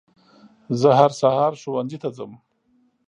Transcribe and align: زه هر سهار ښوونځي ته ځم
زه 0.79 0.89
هر 0.99 1.11
سهار 1.21 1.53
ښوونځي 1.61 1.97
ته 2.03 2.09
ځم 2.17 2.31